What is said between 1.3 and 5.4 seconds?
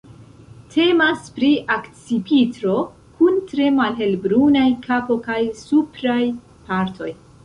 pri akcipitro kun tre malhelbrunaj kapo kaj